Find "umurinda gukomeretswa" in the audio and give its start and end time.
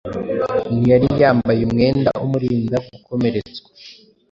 2.25-3.69